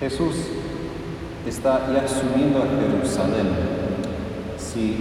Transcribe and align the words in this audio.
Jesús 0.00 0.36
está 1.44 1.92
ya 1.92 2.06
subiendo 2.06 2.62
a 2.62 2.66
Jerusalén. 2.66 3.48
Si 4.56 4.94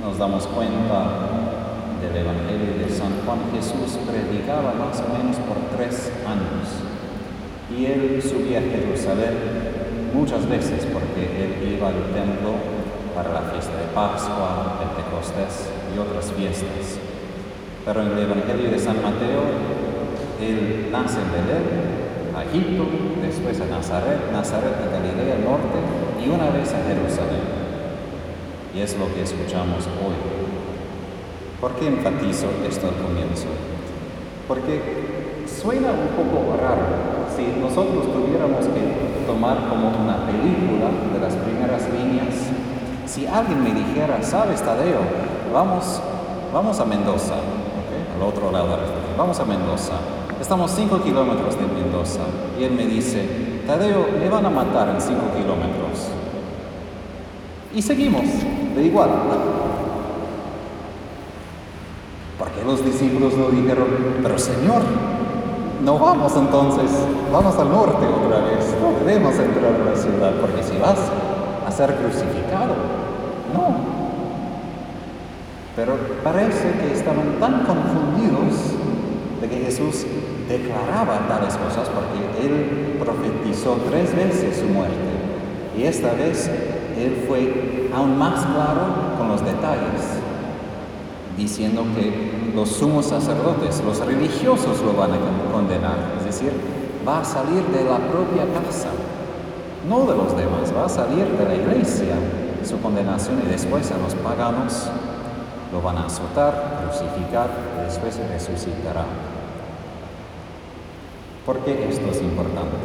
nos 0.00 0.16
damos 0.16 0.46
cuenta 0.46 1.28
del 2.00 2.24
Evangelio 2.24 2.78
de 2.80 2.88
San 2.88 3.12
Juan, 3.26 3.40
Jesús 3.52 3.98
predicaba 4.08 4.72
más 4.80 5.02
o 5.04 5.12
menos 5.12 5.36
por 5.44 5.58
tres 5.76 6.10
años. 6.24 6.72
Y 7.76 7.84
él 7.84 8.22
subía 8.22 8.60
a 8.60 8.62
Jerusalén 8.62 9.34
muchas 10.14 10.48
veces 10.48 10.86
porque 10.90 11.20
él 11.20 11.76
iba 11.76 11.88
al 11.88 12.00
templo 12.14 12.56
para 13.14 13.30
la 13.30 13.50
fiesta 13.52 13.76
de 13.76 13.92
Pascua, 13.94 14.80
Pentecostés 14.80 15.68
y 15.94 15.98
otras 15.98 16.32
fiestas. 16.32 16.96
Pero 17.84 18.00
en 18.00 18.12
el 18.12 18.18
Evangelio 18.20 18.70
de 18.70 18.78
San 18.78 19.02
Mateo, 19.02 19.44
él 20.40 20.88
nace 20.90 21.18
en 21.20 21.30
Belén, 21.30 22.03
a 22.36 22.42
Egipto, 22.42 22.84
después 23.22 23.60
a 23.60 23.66
Nazaret, 23.66 24.30
Nazaret 24.32 24.74
a 24.74 24.90
Galilea 24.90 25.38
norte 25.38 25.78
y 26.18 26.28
una 26.28 26.50
vez 26.50 26.72
a 26.74 26.82
Jerusalén. 26.82 27.46
Y 28.74 28.80
es 28.80 28.98
lo 28.98 29.06
que 29.14 29.22
escuchamos 29.22 29.86
hoy. 30.02 30.18
¿Por 31.60 31.72
qué 31.76 31.86
enfatizo 31.86 32.46
esto 32.68 32.88
al 32.88 32.96
comienzo? 32.96 33.46
Porque 34.48 35.46
suena 35.46 35.88
un 35.94 36.10
poco 36.18 36.56
raro 36.60 36.82
si 37.36 37.60
nosotros 37.60 38.12
tuviéramos 38.12 38.66
que 38.66 39.26
tomar 39.26 39.68
como 39.68 39.88
una 39.88 40.26
película 40.26 40.90
de 41.12 41.20
las 41.20 41.34
primeras 41.36 41.82
líneas. 41.90 42.34
Si 43.06 43.26
alguien 43.26 43.62
me 43.62 43.72
dijera, 43.72 44.22
sabes 44.22 44.60
Tadeo, 44.60 45.00
vamos, 45.52 46.00
vamos 46.52 46.80
a 46.80 46.84
Mendoza, 46.84 47.34
al 47.34 48.22
otro 48.22 48.50
lado, 48.50 48.76
vamos 49.16 49.38
a 49.38 49.44
Mendoza 49.44 49.94
Estamos 50.40 50.70
5 50.72 51.02
kilómetros 51.02 51.56
de 51.58 51.66
Mendoza 51.66 52.20
y 52.58 52.64
él 52.64 52.72
me 52.72 52.86
dice, 52.86 53.24
Tadeo, 53.66 54.06
me 54.18 54.28
van 54.28 54.44
a 54.44 54.50
matar 54.50 54.88
en 54.88 55.00
5 55.00 55.20
kilómetros. 55.36 56.08
Y 57.74 57.82
seguimos, 57.82 58.24
de 58.74 58.82
igual. 58.82 59.10
Porque 62.38 62.64
los 62.64 62.84
discípulos 62.84 63.34
no 63.34 63.48
dijeron, 63.48 63.86
pero 64.22 64.38
Señor, 64.38 64.82
no 65.84 65.98
vamos 65.98 66.36
entonces, 66.36 66.90
vamos 67.32 67.56
al 67.56 67.70
norte 67.70 68.06
otra 68.06 68.40
vez, 68.40 68.74
no 68.80 69.04
debemos 69.04 69.34
entrar 69.34 69.72
a 69.74 69.90
la 69.90 69.96
ciudad, 69.96 70.32
porque 70.40 70.62
si 70.62 70.76
vas 70.78 70.98
a 71.66 71.70
ser 71.70 71.94
crucificado, 71.96 72.74
no. 73.52 73.94
Pero 75.76 75.96
parece 76.22 76.72
que 76.80 76.92
estaban 76.92 77.38
tan 77.40 77.64
confundidos 77.64 78.74
de 79.40 79.48
que 79.48 79.56
Jesús 79.64 80.06
declaraba 80.48 81.26
tales 81.28 81.54
cosas 81.56 81.88
porque 81.88 82.46
él 82.46 82.96
profetizó 82.98 83.78
tres 83.90 84.14
veces 84.14 84.58
su 84.58 84.66
muerte. 84.66 84.94
Y 85.76 85.84
esta 85.84 86.12
vez 86.12 86.48
él 86.98 87.24
fue 87.26 87.90
aún 87.94 88.18
más 88.18 88.44
claro 88.46 89.16
con 89.18 89.28
los 89.28 89.44
detalles, 89.44 90.20
diciendo 91.36 91.84
que 91.96 92.52
los 92.54 92.68
sumos 92.68 93.06
sacerdotes, 93.06 93.82
los 93.84 93.98
religiosos 94.04 94.80
lo 94.82 94.92
van 94.94 95.12
a 95.12 95.52
condenar, 95.52 95.96
es 96.18 96.24
decir, 96.26 96.52
va 97.06 97.20
a 97.20 97.24
salir 97.24 97.62
de 97.64 97.84
la 97.84 97.98
propia 97.98 98.44
casa, 98.54 98.88
no 99.88 100.00
de 100.06 100.16
los 100.16 100.36
demás, 100.36 100.72
va 100.76 100.86
a 100.86 100.88
salir 100.88 101.26
de 101.26 101.44
la 101.44 101.54
iglesia 101.54 102.14
su 102.64 102.80
condenación 102.80 103.42
y 103.46 103.50
después 103.50 103.90
a 103.92 103.98
los 103.98 104.14
paganos 104.14 104.88
lo 105.74 105.82
van 105.82 105.98
a 105.98 106.06
azotar, 106.06 106.78
crucificar 106.80 107.50
y 107.76 107.84
después 107.84 108.16
resucitará. 108.30 109.04
¿Por 111.44 111.58
qué 111.58 111.88
esto 111.90 112.10
es 112.12 112.22
importante? 112.22 112.76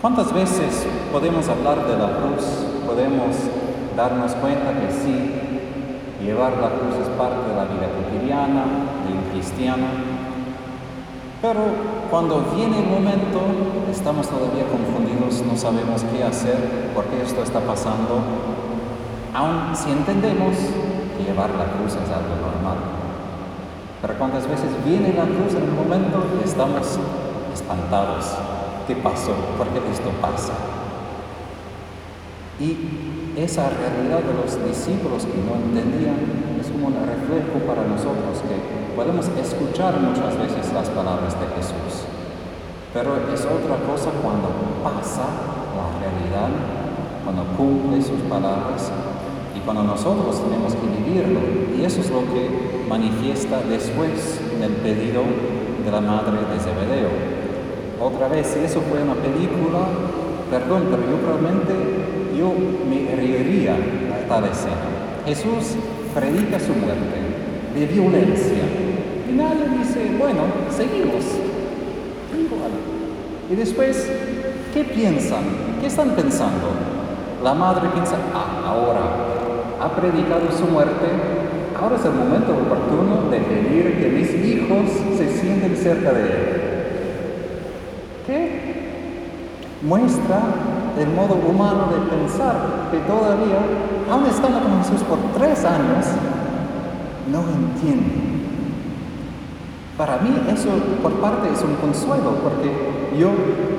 ¿Cuántas 0.00 0.32
veces 0.32 0.86
podemos 1.12 1.46
hablar 1.46 1.86
de 1.86 1.98
la 1.98 2.16
cruz? 2.16 2.46
Podemos 2.86 3.36
darnos 3.94 4.32
cuenta 4.36 4.80
que 4.80 4.90
sí, 4.90 6.24
llevar 6.24 6.52
la 6.52 6.70
cruz 6.70 6.94
es 7.02 7.08
parte 7.18 7.50
de 7.50 7.54
la 7.54 7.64
vida 7.64 7.88
cotidiana, 7.92 8.64
de 9.06 9.12
un 9.12 9.30
cristiano, 9.30 9.86
pero 11.42 11.60
cuando 12.10 12.46
viene 12.56 12.78
el 12.78 12.86
momento 12.86 13.40
estamos 13.90 14.26
todavía 14.26 14.64
confundidos, 14.66 15.44
no 15.46 15.54
sabemos 15.54 16.02
qué 16.04 16.24
hacer, 16.24 16.92
por 16.94 17.04
qué 17.04 17.22
esto 17.22 17.42
está 17.42 17.60
pasando, 17.60 18.22
aun 19.34 19.76
si 19.76 19.90
entendemos 19.90 20.56
llevar 21.24 21.50
la 21.50 21.66
cruz 21.72 21.94
es 21.94 22.10
algo 22.10 22.36
normal. 22.40 22.78
Pero 24.00 24.14
cuántas 24.14 24.46
veces 24.46 24.70
viene 24.84 25.12
la 25.12 25.24
cruz 25.24 25.54
en 25.54 25.64
un 25.64 25.76
momento 25.76 26.22
y 26.38 26.44
estamos 26.44 26.98
espantados. 27.52 28.26
¿Qué 28.86 28.94
pasó? 28.96 29.34
¿Por 29.58 29.66
qué 29.68 29.78
esto 29.90 30.10
pasa? 30.22 30.52
Y 32.60 33.34
esa 33.36 33.70
realidad 33.70 34.20
de 34.22 34.34
los 34.34 34.58
discípulos 34.66 35.26
que 35.26 35.38
no 35.42 35.54
entendían 35.54 36.58
es 36.60 36.68
como 36.68 36.88
un 36.88 36.94
reflejo 36.94 37.58
para 37.66 37.86
nosotros 37.86 38.42
que 38.46 38.58
podemos 38.96 39.28
escuchar 39.38 40.00
muchas 40.00 40.36
veces 40.38 40.72
las 40.72 40.88
palabras 40.90 41.38
de 41.38 41.46
Jesús. 41.54 42.06
Pero 42.94 43.14
es 43.32 43.44
otra 43.44 43.76
cosa 43.86 44.10
cuando 44.22 44.48
pasa 44.82 45.22
la 45.74 45.86
realidad, 46.02 46.50
cuando 47.22 47.44
cumple 47.56 48.02
sus 48.02 48.20
palabras 48.30 48.90
cuando 49.68 49.84
nosotros 49.84 50.42
tenemos 50.42 50.72
que 50.72 50.80
vivirlo. 50.80 51.40
Y 51.78 51.84
eso 51.84 52.00
es 52.00 52.08
lo 52.08 52.20
que 52.20 52.48
manifiesta 52.88 53.60
después 53.68 54.40
en 54.56 54.62
el 54.62 54.72
pedido 54.80 55.20
de 55.84 55.92
la 55.92 56.00
madre 56.00 56.38
de 56.38 56.58
Zebedeo. 56.58 57.10
Otra 58.00 58.28
vez, 58.28 58.46
si 58.46 58.60
eso 58.60 58.80
fue 58.88 59.02
una 59.02 59.12
película, 59.12 59.80
perdón, 60.50 60.84
pero 60.90 61.02
yo 61.02 61.18
probablemente 61.18 61.74
yo 62.34 62.50
me 62.88 63.14
reiría 63.14 63.74
a 63.74 64.26
tal 64.26 64.44
escena. 64.44 64.88
Jesús 65.26 65.76
predica 66.14 66.58
su 66.58 66.72
muerte 66.72 67.20
de 67.74 67.86
violencia. 67.88 68.64
Y 69.28 69.34
nadie 69.34 69.68
dice, 69.80 70.16
bueno, 70.18 70.44
seguimos. 70.74 71.26
Igual. 72.32 72.72
Y 73.52 73.54
después, 73.54 74.10
¿qué 74.72 74.82
piensan? 74.84 75.44
¿Qué 75.78 75.88
están 75.88 76.12
pensando? 76.12 76.70
La 77.44 77.52
madre 77.52 77.86
piensa, 77.90 78.16
ah, 78.32 78.62
ahora 78.64 79.27
ha 79.80 79.88
predicado 79.96 80.50
su 80.50 80.66
muerte, 80.66 81.06
ahora 81.80 81.96
es 81.96 82.04
el 82.04 82.12
momento 82.12 82.52
oportuno 82.52 83.30
de 83.30 83.38
pedir 83.38 83.98
que 83.98 84.08
mis 84.08 84.34
hijos 84.34 84.90
se 85.16 85.28
sienten 85.38 85.76
cerca 85.76 86.12
de 86.12 86.22
él 86.22 86.68
que 88.28 88.50
muestra 89.80 90.38
el 90.98 91.08
modo 91.08 91.36
humano 91.48 91.88
de 91.90 92.14
pensar 92.14 92.90
que 92.90 92.98
todavía, 92.98 93.58
aún 94.10 94.26
estando 94.26 94.60
con 94.60 94.82
Jesús 94.82 95.02
por 95.04 95.18
tres 95.34 95.64
años, 95.64 96.04
no 97.32 97.40
entiende. 97.48 98.28
Para 99.96 100.18
mí 100.18 100.30
eso 100.52 100.68
por 101.02 101.12
parte 101.14 101.48
es 101.50 101.62
un 101.62 101.74
consuelo, 101.76 102.36
porque 102.42 102.70
yo, 103.18 103.30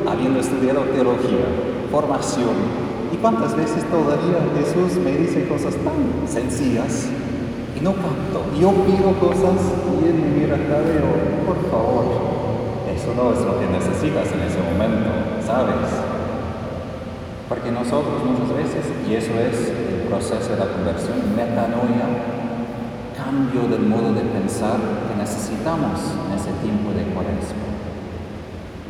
habiendo 0.10 0.40
estudiado 0.40 0.82
teología, 0.96 1.46
formación, 1.92 2.89
y 3.12 3.18
cuántas 3.18 3.56
veces 3.56 3.84
todavía 3.90 4.38
Jesús 4.58 4.98
me 5.04 5.12
dice 5.18 5.48
cosas 5.48 5.76
tan 5.76 6.28
sencillas 6.28 7.08
y 7.76 7.84
no 7.84 7.94
canto. 7.94 8.46
Yo 8.60 8.72
pido 8.86 9.14
cosas 9.20 9.58
y 10.02 10.08
él 10.08 10.16
me 10.16 10.40
mira, 10.40 10.56
Tadeo, 10.56 11.46
por 11.46 11.58
favor, 11.72 12.06
eso 12.94 13.14
no 13.16 13.34
es 13.34 13.40
lo 13.42 13.60
que 13.60 13.68
necesitas 13.68 14.32
en 14.32 14.42
ese 14.42 14.60
momento, 14.62 15.10
¿sabes? 15.46 15.90
Porque 17.48 17.72
nosotros 17.72 18.24
muchas 18.24 18.56
veces, 18.56 18.86
y 19.10 19.16
eso 19.16 19.34
es 19.40 19.70
el 19.70 20.08
proceso 20.08 20.54
de 20.54 20.60
la 20.60 20.68
conversión, 20.68 21.36
metanoia, 21.36 22.06
cambio 23.18 23.68
del 23.70 23.88
modo 23.88 24.14
de 24.14 24.22
pensar 24.22 24.78
que 24.78 25.18
necesitamos 25.18 26.00
en 26.28 26.38
ese 26.38 26.52
tiempo 26.62 26.92
de 26.94 27.10
cuaresma. 27.14 27.70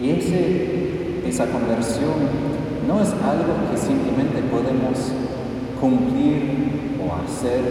Y 0.01 0.11
ese, 0.11 1.27
esa 1.27 1.45
conversión 1.47 2.59
no 2.87 3.01
es 3.01 3.09
algo 3.09 3.53
que 3.69 3.77
simplemente 3.77 4.41
podemos 4.43 5.11
cumplir 5.79 6.97
o 6.99 7.15
hacer 7.23 7.61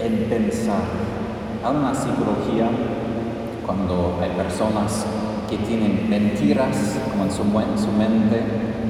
en 0.00 0.28
pensar. 0.28 0.82
Hay 1.64 1.76
una 1.76 1.94
psicología 1.94 2.68
cuando 3.64 4.18
hay 4.22 4.30
personas 4.30 5.06
que 5.50 5.58
tienen 5.58 6.08
mentiras 6.08 6.98
como 7.10 7.24
en 7.24 7.78
su, 7.78 7.92
mente 7.92 8.40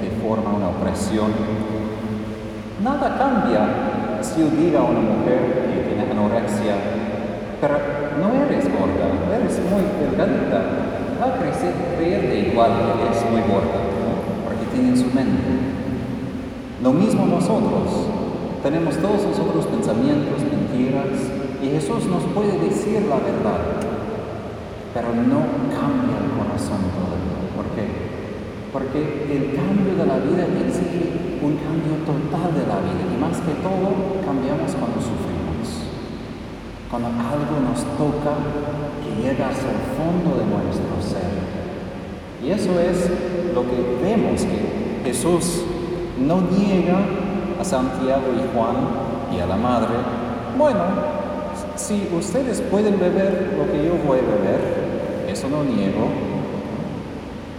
que 0.00 0.10
forma 0.22 0.54
una 0.54 0.68
opresión. 0.68 1.32
Nada 2.82 3.16
cambia 3.16 4.20
si 4.22 4.40
yo 4.40 4.48
diga 4.50 4.80
a 4.80 4.84
una 4.84 5.00
mujer 5.00 5.72
que 5.72 5.88
tiene 5.88 6.10
anorexia, 6.10 6.74
pero 7.60 7.78
no 8.20 8.44
eres 8.44 8.64
gorda, 8.64 9.08
eres 9.36 9.60
muy 9.70 9.84
delgadita, 10.00 10.60
va 11.20 11.34
a 11.34 11.38
crecer, 11.38 11.72
creer 11.96 12.28
de 12.28 12.38
igual 12.50 12.72
que 12.72 13.16
es 13.16 13.30
muy 13.30 13.40
gorda, 13.40 13.95
en 14.80 14.96
su 14.96 15.06
mente. 15.06 15.52
Lo 16.82 16.92
mismo 16.92 17.26
nosotros, 17.26 18.08
tenemos 18.62 18.96
todos 18.96 19.22
nosotros 19.24 19.66
pensamientos, 19.66 20.42
mentiras, 20.42 21.16
y 21.62 21.68
Jesús 21.68 22.04
nos 22.06 22.22
puede 22.34 22.58
decir 22.58 23.02
la 23.08 23.16
verdad 23.16 23.60
pero 24.92 25.08
no 25.08 25.44
cambia 25.68 26.16
el 26.16 26.32
corazón 26.32 26.80
todavía. 26.96 27.52
¿Por 27.54 27.66
qué? 27.76 28.06
porque 28.76 29.00
el 29.32 29.56
cambio 29.56 29.96
de 29.96 30.04
la 30.04 30.18
vida 30.20 30.44
exige 30.44 31.40
un 31.40 31.56
cambio 31.56 31.96
total 32.04 32.52
de 32.52 32.68
la 32.68 32.84
vida 32.84 33.08
y 33.08 33.16
más 33.16 33.40
que 33.40 33.56
todo 33.64 34.20
cambiamos 34.20 34.68
cuando 34.76 35.00
sufrimos, 35.00 35.80
cuando 36.90 37.08
algo 37.08 37.56
nos 37.64 37.80
toca 37.96 38.36
que 39.00 39.16
llega 39.16 39.48
hasta 39.48 39.72
el 39.72 39.80
fondo 39.96 40.36
de 40.36 40.44
nuestro 40.44 40.92
ser. 41.00 41.45
Y 42.44 42.50
eso 42.50 42.78
es 42.78 43.10
lo 43.54 43.62
que 43.62 44.02
vemos 44.02 44.42
que 44.42 45.10
Jesús 45.10 45.62
no 46.18 46.40
niega 46.40 46.98
a 47.60 47.64
Santiago 47.64 48.24
y 48.34 48.56
Juan 48.56 48.76
y 49.34 49.40
a 49.40 49.46
la 49.46 49.56
madre, 49.56 49.94
bueno, 50.58 50.80
si 51.76 52.08
ustedes 52.16 52.60
pueden 52.62 52.98
beber 52.98 53.54
lo 53.58 53.70
que 53.70 53.84
yo 53.84 53.94
voy 54.06 54.18
a 54.18 54.22
beber, 54.22 54.60
eso 55.28 55.48
no 55.48 55.64
niego, 55.64 56.08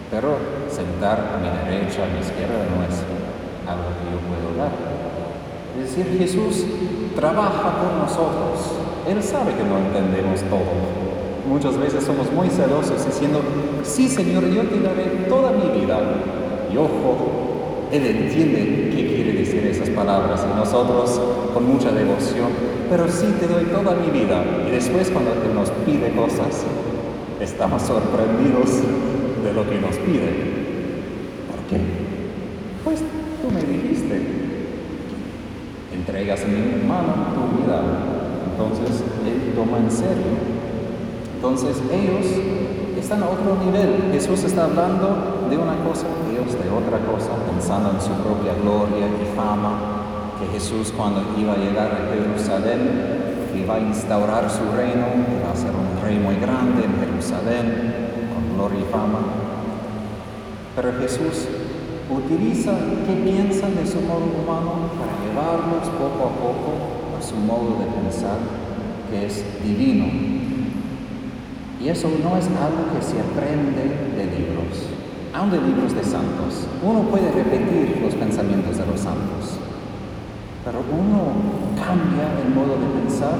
pero 0.09 0.37
sentar 0.69 1.19
a 1.19 1.37
mi 1.37 1.49
derecha, 1.69 2.03
a 2.03 2.07
mi 2.07 2.19
izquierda 2.19 2.65
no 2.73 2.83
es 2.83 3.03
algo 3.67 3.89
que 3.97 4.05
yo 4.09 4.19
puedo 4.25 4.57
dar. 4.57 4.71
Es 5.79 5.95
decir, 5.95 6.17
Jesús 6.17 6.65
trabaja 7.15 7.81
por 7.81 7.93
nosotros. 7.93 8.77
Él 9.07 9.21
sabe 9.21 9.53
que 9.53 9.63
no 9.63 9.77
entendemos 9.77 10.41
todo. 10.41 11.06
Muchas 11.47 11.77
veces 11.77 12.03
somos 12.03 12.31
muy 12.33 12.49
celosos 12.49 13.05
diciendo, 13.05 13.41
sí 13.83 14.09
Señor, 14.09 14.49
yo 14.49 14.63
te 14.63 14.79
daré 14.81 15.05
toda 15.29 15.51
mi 15.51 15.79
vida. 15.79 15.97
Y 16.71 16.77
ojo, 16.77 17.87
Él 17.91 18.05
entiende 18.05 18.91
qué 18.93 19.15
quiere 19.15 19.33
decir 19.33 19.65
esas 19.65 19.89
palabras 19.91 20.45
y 20.45 20.57
nosotros 20.57 21.21
con 21.53 21.65
mucha 21.65 21.89
devoción, 21.91 22.49
pero 22.89 23.07
sí 23.07 23.27
te 23.39 23.47
doy 23.47 23.63
toda 23.65 23.95
mi 23.95 24.11
vida. 24.11 24.43
Y 24.67 24.71
después 24.71 25.09
cuando 25.09 25.31
Él 25.31 25.55
nos 25.55 25.69
pide 25.85 26.11
cosas, 26.11 26.65
estamos 27.39 27.81
sorprendidos 27.81 28.81
de 29.43 29.53
lo 29.53 29.69
que 29.69 29.79
nos 29.79 29.95
pide. 29.97 30.29
¿Por 31.47 31.59
qué? 31.69 31.79
Pues 32.83 32.99
tú 33.41 33.49
me 33.53 33.61
dijiste, 33.61 34.21
entregas 35.93 36.41
en 36.41 36.81
mi 36.81 36.87
mano 36.87 37.13
tu 37.33 37.63
vida. 37.63 37.81
Entonces 38.51 39.01
Él 39.25 39.53
toma 39.55 39.77
en 39.77 39.89
serio. 39.89 40.56
Entonces 41.37 41.77
ellos 41.93 42.25
están 42.97 43.21
a 43.21 43.29
otro 43.29 43.63
nivel. 43.63 44.09
Jesús 44.11 44.43
está 44.43 44.63
hablando 44.63 45.45
de 45.47 45.55
una 45.55 45.77
cosa, 45.85 46.07
ellos 46.31 46.51
de 46.51 46.65
otra 46.65 46.97
cosa, 47.05 47.29
pensando 47.45 47.91
en 47.91 48.01
su 48.01 48.09
propia 48.25 48.57
gloria 48.59 49.05
y 49.05 49.35
fama. 49.37 50.33
Que 50.39 50.47
Jesús 50.57 50.91
cuando 50.97 51.21
iba 51.37 51.53
a 51.53 51.57
llegar 51.57 51.91
a 51.93 52.09
Jerusalén, 52.11 53.53
iba 53.55 53.75
a 53.75 53.79
instaurar 53.79 54.49
su 54.49 54.65
reino, 54.75 55.05
iba 55.37 55.51
a 55.51 55.55
ser 55.55 55.69
un 55.77 56.01
rey 56.01 56.17
muy 56.17 56.37
grande 56.37 56.85
en 56.85 57.05
Jerusalén, 57.05 57.93
gloria 58.55 58.79
y 58.79 58.91
fama. 58.91 59.19
Pero 60.75 60.91
Jesús 60.99 61.45
utiliza 62.09 62.73
qué 63.05 63.13
piensan 63.13 63.75
de 63.75 63.85
su 63.85 64.01
modo 64.01 64.25
humano 64.25 64.89
para 64.97 65.13
llevarnos 65.21 65.87
poco 66.01 66.29
a 66.29 66.33
poco 66.33 66.73
a 67.17 67.21
su 67.21 67.35
modo 67.35 67.77
de 67.77 67.85
pensar 68.01 68.39
que 69.11 69.27
es 69.27 69.45
divino. 69.63 70.36
Y 71.79 71.89
eso 71.89 72.09
no 72.23 72.35
es 72.37 72.45
algo 72.47 72.89
que 72.93 73.01
se 73.05 73.21
aprende 73.21 73.85
de 74.17 74.25
libros, 74.25 74.89
aun 75.33 75.51
de 75.51 75.61
libros 75.61 75.93
de 75.93 76.03
santos. 76.03 76.65
Uno 76.81 77.01
puede 77.01 77.31
repetir 77.31 78.01
los 78.01 78.15
pensamientos 78.15 78.77
de 78.77 78.85
los 78.87 78.99
santos, 78.99 79.61
pero 80.65 80.79
uno 80.81 81.37
cambia 81.77 82.33
el 82.41 82.49
modo 82.53 82.81
de 82.81 83.01
pensar 83.01 83.37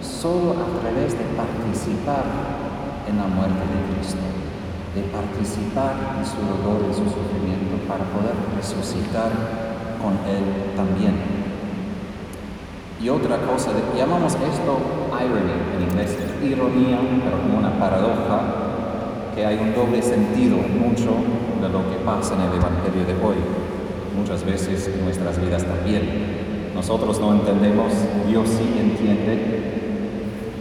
solo 0.00 0.52
a 0.52 0.80
través 0.80 1.12
de 1.12 1.24
participar 1.36 2.24
en 3.06 3.18
la 3.18 3.28
muerte 3.28 3.60
de 3.68 4.00
Cristo, 4.00 4.24
de 4.96 5.02
participar 5.12 5.92
en 6.16 6.24
su 6.24 6.40
dolor 6.40 6.88
y 6.88 6.94
su 6.94 7.04
sufrimiento 7.04 7.76
para 7.86 8.04
poder 8.16 8.34
resucitar 8.56 9.30
con 10.00 10.16
Él 10.24 10.72
también. 10.74 11.41
Y 13.02 13.08
otra 13.08 13.36
cosa, 13.38 13.70
llamamos 13.96 14.34
esto 14.34 14.78
irony 15.18 15.52
en 15.76 15.90
inglés, 15.90 16.16
ironía, 16.40 17.00
pero 17.24 17.42
como 17.42 17.58
una 17.58 17.76
paradoja, 17.76 18.62
que 19.34 19.44
hay 19.44 19.58
un 19.58 19.74
doble 19.74 20.00
sentido 20.00 20.56
mucho 20.58 21.10
de 21.60 21.68
lo 21.68 21.90
que 21.90 21.96
pasa 22.04 22.34
en 22.34 22.42
el 22.42 22.58
Evangelio 22.58 23.04
de 23.04 23.14
hoy. 23.26 23.36
Muchas 24.16 24.44
veces 24.44 24.88
en 24.88 25.04
nuestras 25.04 25.40
vidas 25.40 25.64
también. 25.64 26.02
Nosotros 26.76 27.18
no 27.20 27.32
entendemos, 27.32 27.92
Dios 28.28 28.48
sí 28.48 28.72
entiende, 28.78 29.38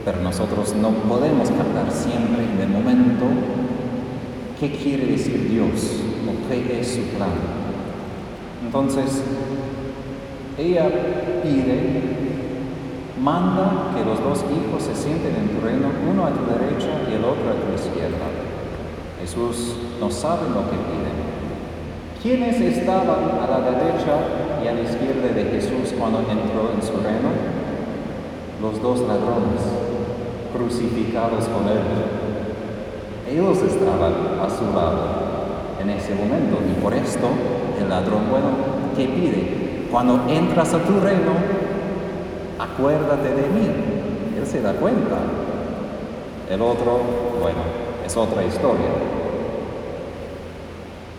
pero 0.04 0.22
nosotros 0.22 0.74
no 0.76 0.90
podemos 0.90 1.50
captar 1.50 1.92
siempre 1.92 2.44
en 2.44 2.60
el 2.60 2.70
momento 2.70 3.26
qué 4.60 4.72
quiere 4.72 5.06
decir 5.06 5.48
Dios 5.48 6.02
o 6.28 6.50
qué 6.50 6.80
es 6.80 6.88
su 6.88 7.02
plan. 7.16 7.30
Entonces, 8.66 9.24
ella 10.58 10.90
pide, 11.44 12.21
manda 13.22 13.94
que 13.96 14.04
los 14.04 14.18
dos 14.20 14.44
hijos 14.50 14.82
se 14.82 14.96
sienten 14.96 15.36
en 15.36 15.50
tu 15.50 15.64
reino, 15.64 15.88
uno 16.10 16.26
a 16.26 16.32
tu 16.32 16.42
derecha 16.50 16.90
y 17.08 17.14
el 17.14 17.24
otro 17.24 17.54
a 17.54 17.58
tu 17.62 17.70
izquierda. 17.78 18.26
Jesús 19.22 19.76
no 20.00 20.10
sabe 20.10 20.50
lo 20.50 20.66
que 20.66 20.78
pide. 20.90 21.12
¿Quiénes 22.22 22.60
estaban 22.60 23.38
a 23.42 23.48
la 23.48 23.62
derecha 23.62 24.18
y 24.64 24.68
a 24.68 24.74
la 24.74 24.82
izquierda 24.82 25.30
de 25.34 25.44
Jesús 25.52 25.94
cuando 25.98 26.20
entró 26.20 26.74
en 26.74 26.82
su 26.82 26.94
reino? 26.98 27.30
Los 28.62 28.82
dos 28.82 29.02
ladrones 29.02 29.62
crucificados 30.54 31.46
con 31.46 31.68
Él. 31.70 31.82
Ellos 33.30 33.58
estaban 33.62 34.14
a 34.42 34.50
su 34.50 34.66
lado 34.76 35.22
en 35.82 35.90
ese 35.92 36.16
momento 36.16 36.58
y 36.70 36.82
por 36.82 36.94
esto 36.94 37.30
el 37.80 37.90
ladrón 37.90 38.30
bueno, 38.30 38.48
¿qué 38.96 39.06
pide? 39.06 39.88
Cuando 39.92 40.22
entras 40.28 40.74
a 40.74 40.80
tu 40.80 41.00
reino, 41.00 41.61
acuérdate 42.62 43.30
de 43.30 43.48
mí. 43.50 43.68
Él 44.38 44.48
se 44.48 44.62
da 44.62 44.74
cuenta. 44.74 45.18
El 46.50 46.62
otro, 46.62 47.00
bueno, 47.42 47.60
es 48.06 48.16
otra 48.16 48.44
historia. 48.44 48.88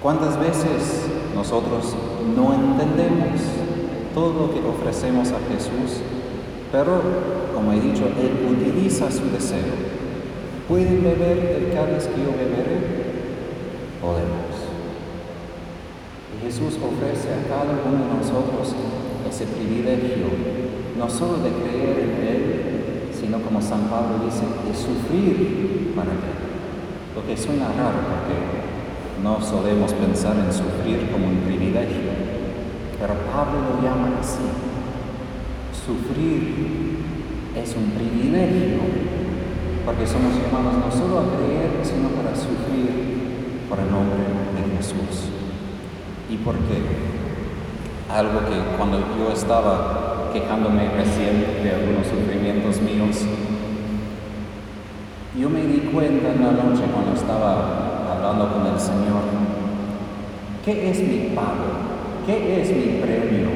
¿Cuántas 0.02 0.38
veces 0.38 1.06
nosotros 1.34 1.94
no 2.36 2.52
entendemos 2.52 3.40
todo 4.14 4.46
lo 4.46 4.52
que 4.52 4.60
ofrecemos 4.60 5.30
a 5.30 5.38
Jesús 5.52 6.02
pero, 6.72 7.02
como 7.54 7.72
he 7.72 7.80
dicho, 7.80 8.06
Él 8.06 8.48
utiliza 8.50 9.10
su 9.10 9.30
deseo. 9.30 9.58
¿Pueden 10.66 11.04
beber 11.04 11.38
el 11.38 11.74
cáliz 11.74 12.06
que 12.06 12.22
yo 12.22 12.32
beberé? 12.32 12.80
Podemos. 14.00 14.51
Jesús 16.52 16.76
ofrece 16.84 17.32
a 17.32 17.48
cada 17.48 17.80
uno 17.80 18.04
de 18.04 18.20
nosotros 18.20 18.76
ese 19.24 19.46
privilegio, 19.46 20.28
no 20.98 21.08
solo 21.08 21.38
de 21.40 21.48
creer 21.48 21.96
en 21.96 22.12
Él, 22.28 23.08
sino 23.10 23.40
como 23.40 23.56
San 23.62 23.88
Pablo 23.88 24.20
dice, 24.22 24.44
de 24.44 24.76
sufrir 24.76 25.94
para 25.96 26.12
Él. 26.12 27.16
Lo 27.16 27.24
que 27.24 27.40
suena 27.40 27.72
raro 27.72 28.04
porque 28.04 28.36
no 29.24 29.40
solemos 29.40 29.94
pensar 29.94 30.36
en 30.36 30.52
sufrir 30.52 31.08
como 31.10 31.28
un 31.28 31.40
privilegio, 31.40 32.20
pero 33.00 33.14
Pablo 33.32 33.72
lo 33.72 33.82
llama 33.82 34.20
así, 34.20 34.44
Sufrir 35.72 37.00
es 37.56 37.74
un 37.74 37.96
privilegio, 37.96 38.76
porque 39.86 40.06
somos 40.06 40.36
llamados 40.36 40.84
no 40.84 40.92
solo 40.92 41.18
a 41.18 41.24
creer, 41.32 41.80
sino 41.82 42.10
para 42.10 42.36
sufrir 42.36 43.64
por 43.70 43.80
el 43.80 43.90
nombre 43.90 44.20
de 44.20 44.76
Jesús. 44.76 45.41
¿Y 46.32 46.36
por 46.38 46.54
qué? 46.54 46.80
Algo 48.10 48.40
que 48.40 48.76
cuando 48.78 49.00
yo 49.18 49.30
estaba 49.30 50.30
quejándome 50.32 50.88
recién 50.96 51.44
de 51.62 51.70
algunos 51.74 52.06
sufrimientos 52.06 52.80
míos, 52.80 53.18
yo 55.38 55.50
me 55.50 55.60
di 55.60 55.90
cuenta 55.92 56.32
en 56.32 56.40
la 56.40 56.52
noche 56.52 56.84
cuando 56.90 57.12
estaba 57.12 58.14
hablando 58.14 58.48
con 58.50 58.66
el 58.66 58.80
Señor, 58.80 59.20
¿qué 60.64 60.90
es 60.90 61.00
mi 61.00 61.36
pago? 61.36 61.68
¿Qué 62.24 62.62
es 62.62 62.70
mi 62.70 63.02
premio 63.02 63.50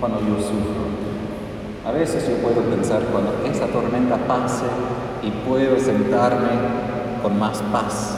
cuando 0.00 0.20
yo 0.20 0.36
sufro? 0.36 0.88
A 1.86 1.92
veces 1.92 2.26
yo 2.26 2.36
puedo 2.36 2.62
pensar 2.74 3.02
cuando 3.12 3.34
esa 3.44 3.66
tormenta 3.66 4.16
pase 4.16 4.64
y 5.22 5.30
puedo 5.46 5.78
sentarme 5.78 6.48
con 7.22 7.38
más 7.38 7.60
paz, 7.70 8.16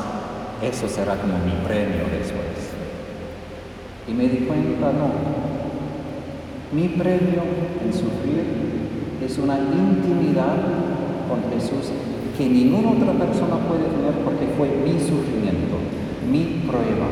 eso 0.63 0.87
será 0.87 1.17
como 1.17 1.39
mi 1.39 1.55
premio 1.67 2.05
después. 2.17 2.52
Y 4.09 4.13
me 4.13 4.29
di 4.29 4.47
cuenta, 4.47 4.93
no, 4.93 5.11
mi 6.73 6.89
premio 6.89 7.43
en 7.85 7.93
sufrir 7.93 8.45
es 9.25 9.39
una 9.39 9.59
intimidad 9.59 10.57
con 11.29 11.41
Jesús 11.53 11.93
que 12.37 12.49
ninguna 12.49 12.91
otra 12.91 13.13
persona 13.13 13.57
puede 13.69 13.85
tener 13.85 14.25
porque 14.25 14.47
fue 14.57 14.69
mi 14.69 14.99
sufrimiento, 14.99 15.77
mi 16.31 16.65
prueba, 16.67 17.07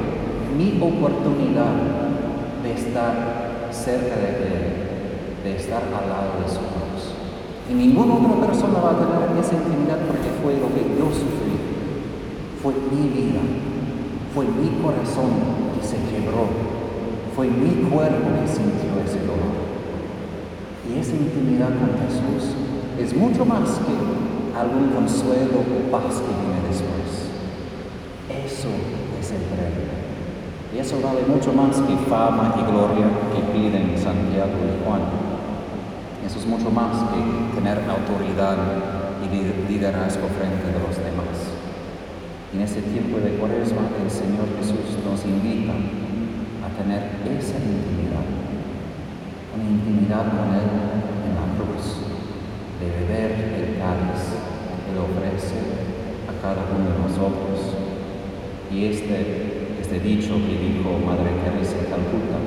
mi 0.57 0.79
oportunidad 0.81 1.75
de 2.63 2.73
estar 2.73 3.69
cerca 3.71 4.17
de 4.17 4.29
Él 4.29 4.81
de 5.45 5.57
estar 5.57 5.83
al 5.83 6.09
lado 6.09 6.43
de 6.43 6.49
su 6.49 6.61
cruz. 6.61 7.17
Y 7.71 7.75
ninguna 7.75 8.15
otra 8.15 8.47
persona 8.47 8.81
va 8.81 8.91
a 8.93 8.99
tener 8.99 9.41
esa 9.41 9.57
intimidad 9.57 9.99
porque 10.07 10.29
fue 10.43 10.55
lo 10.61 10.69
que 10.75 10.85
yo 10.99 11.07
sufrí, 11.09 11.57
fue 12.63 12.75
mi 12.91 13.09
vida, 13.09 13.41
Fue 14.35 14.45
mi 14.45 14.81
corazón 14.81 15.31
que 15.75 15.85
se 15.85 15.97
quebró. 15.97 16.80
Fue 17.35 17.49
mi 17.49 17.89
cuerpo 17.89 18.27
que 18.41 18.49
sintió 18.49 18.91
ese 19.05 19.21
dolor. 19.21 19.55
Y 20.89 20.99
esa 20.99 21.15
intimidad 21.15 21.69
con 21.69 21.95
Jesús 22.03 22.55
es 22.99 23.15
mucho 23.15 23.45
más 23.45 23.79
que 23.87 24.59
algún 24.59 24.91
consuelo 24.91 25.63
o 25.63 25.91
paz 25.91 26.21
que 26.21 26.35
viene 26.35 26.61
después. 26.69 27.31
Eso 28.29 28.69
es 29.21 29.31
el 29.31 29.43
premio. 29.55 29.91
Y 30.75 30.79
eso 30.79 31.01
vale 31.03 31.23
mucho 31.27 31.53
más 31.53 31.77
que 31.83 31.97
fama 32.09 32.55
y 32.59 32.71
gloria 32.71 33.07
que 33.33 33.41
piden 33.53 33.97
Santiago 33.97 34.59
y 34.67 34.85
Juan. 34.85 35.03
Eso 36.27 36.39
es 36.39 36.47
mucho 36.47 36.71
más 36.71 36.97
que 37.11 37.21
tener 37.55 37.79
autoridad 37.89 38.57
y 39.23 39.71
liderazgo 39.71 40.27
frente 40.39 40.67
a 40.67 40.83
los 40.87 40.97
demás. 40.97 41.37
En 42.53 42.61
este 42.61 42.83
tiempo 42.83 43.19
de 43.19 43.37
cuaresma 43.39 43.83
el 44.03 44.11
Señor 44.11 44.47
Jesús 44.59 44.99
nos 45.05 45.25
invita 45.25 45.73
a 46.61 46.69
tener 46.77 47.17
esa 47.25 47.57
intimidad, 47.57 48.27
una 49.55 49.65
intimidad 49.65 50.29
con 50.29 50.55
Él 50.55 50.69
en 51.25 51.33
la 51.35 51.47
cruz, 51.57 52.05
de 52.81 52.87
beber 52.87 53.31
el 53.57 53.79
cáliz 53.79 54.37
que 54.85 54.93
Él 54.93 54.99
ofrece 55.01 55.57
a 56.29 56.33
cada 56.41 56.69
uno 56.69 56.93
de 56.93 56.99
nosotros. 57.09 57.77
Y 58.71 58.85
este, 58.87 59.77
este 59.81 60.01
dicho 60.01 60.35
que 60.37 60.59
dijo 60.59 60.99
Madre 61.05 61.33
Teresa 61.43 61.77
de 61.77 61.89
Calcuta, 61.89 62.39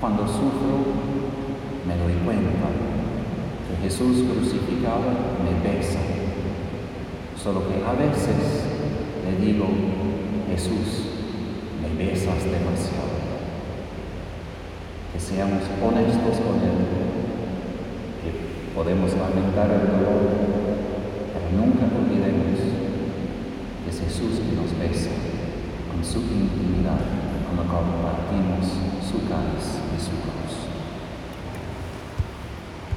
cuando 0.00 0.26
sufro 0.26 1.14
me 1.86 1.96
doy 1.96 2.14
cuenta 2.24 2.68
que 3.68 3.82
Jesús 3.82 4.24
crucificado 4.30 5.02
me 5.44 5.52
besa, 5.68 5.98
solo 7.42 7.68
que 7.68 7.84
a 7.84 7.92
veces 7.92 8.64
le 9.24 9.44
digo, 9.44 9.66
Jesús, 10.48 11.13
me 11.96 12.06
besas 12.06 12.42
demasiado. 12.44 13.14
Que 15.12 15.20
seamos 15.20 15.62
honestos 15.80 16.36
con 16.42 16.58
Él, 16.58 16.78
que 18.20 18.74
podemos 18.74 19.10
lamentar 19.14 19.70
el 19.70 19.86
dolor, 19.86 20.26
pero 21.32 21.46
nunca 21.54 21.86
olvidemos 21.94 22.58
que 23.84 23.90
es 23.90 24.00
Jesús 24.00 24.40
que 24.42 24.56
nos 24.56 24.74
besa 24.78 25.14
con 25.90 26.04
su 26.04 26.18
intimidad 26.18 26.98
cuando 27.46 27.62
compartimos 27.62 28.66
su 29.06 29.28
cáliz 29.28 29.78
y 29.94 30.00
su 30.00 30.10
cruz. 30.18 30.63